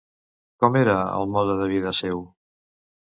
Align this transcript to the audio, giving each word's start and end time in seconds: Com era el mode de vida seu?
Com 0.63 0.77
era 0.79 0.95
el 1.19 1.29
mode 1.35 1.59
de 1.63 1.69
vida 1.73 1.93
seu? 2.01 2.25